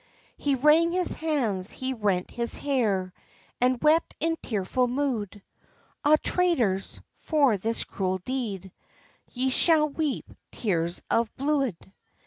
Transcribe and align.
[He 0.35 0.55
wrang 0.55 0.93
his 0.93 1.13
hands, 1.13 1.69
he 1.69 1.93
rent 1.93 2.31
his 2.31 2.57
hair, 2.57 3.13
And 3.61 3.79
wept 3.83 4.15
in 4.19 4.35
tearful 4.41 4.87
mood; 4.87 5.43
"Ah, 6.03 6.15
traitors! 6.23 6.99
for 7.13 7.55
this 7.55 7.83
cruel 7.83 8.17
deed, 8.17 8.71
Ye 9.31 9.51
shall 9.51 9.87
weep 9.89 10.25
tears 10.51 11.03
of 11.11 11.31
bluid." 11.35 11.77